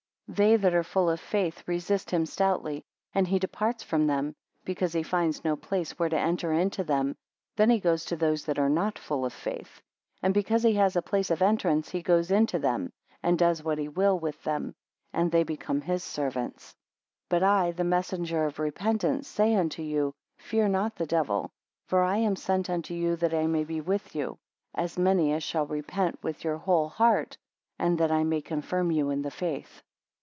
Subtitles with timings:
[0.37, 2.81] 29 They that are full of faith resist him stoutly,
[3.13, 7.17] and he departs from them, because he finds no place where to enter into them
[7.57, 9.81] then he goes to those that are not full of faith,
[10.23, 13.77] and because he has a place of entrance he goes into them, and does what
[13.77, 14.73] he will with them,
[15.11, 16.69] and they become his servants.
[17.27, 21.49] 30 But I, the messenger of repentance, say unto you, fear not the devil,
[21.87, 24.37] for I am sent unto you, that I may be with you,
[24.73, 27.35] as many as shall repent with your whole heart,
[27.77, 29.83] and that I may confirm you in the faith.